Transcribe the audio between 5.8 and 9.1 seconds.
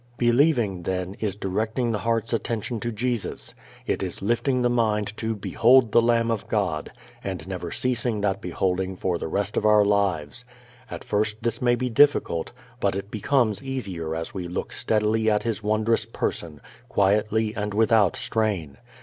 the Lamb of God," and never ceasing that beholding